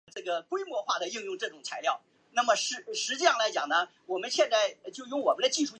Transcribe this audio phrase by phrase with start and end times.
[0.01, 0.01] 圣若塞代邦克人口变化图示